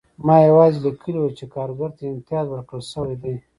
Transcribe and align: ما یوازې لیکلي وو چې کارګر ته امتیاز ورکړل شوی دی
ما 0.25 0.35
یوازې 0.49 0.77
لیکلي 0.85 1.19
وو 1.19 1.35
چې 1.37 1.45
کارګر 1.55 1.89
ته 1.97 2.03
امتیاز 2.13 2.45
ورکړل 2.49 2.83
شوی 2.91 3.15
دی 3.21 3.35